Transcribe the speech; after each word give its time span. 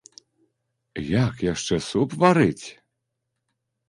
Як 1.09 1.43
яшчэ 1.47 1.75
суп 1.89 2.09
варыць? 2.23 2.65